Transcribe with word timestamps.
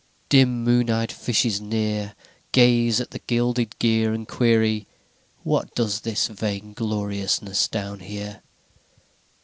V 0.01 0.25
Dim 0.29 0.63
moon 0.63 0.89
eyed 0.89 1.11
fishes 1.11 1.61
near 1.61 2.15
Gaze 2.53 2.99
at 2.99 3.11
the 3.11 3.19
gilded 3.19 3.77
gear 3.77 4.13
And 4.13 4.27
query: 4.27 4.87
"What 5.43 5.75
does 5.75 6.01
this 6.01 6.27
vaingloriousness 6.27 7.67
down 7.69 7.99
here?"... 7.99 8.41